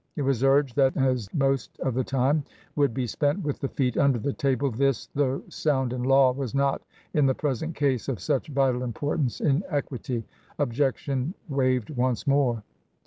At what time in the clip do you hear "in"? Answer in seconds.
5.93-6.01, 7.13-7.27, 9.41-9.63